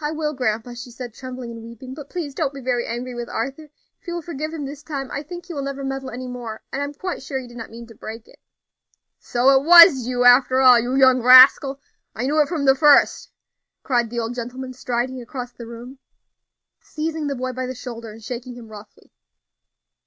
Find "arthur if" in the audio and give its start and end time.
3.28-4.06